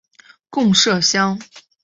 [0.49, 1.37] 贡麝香。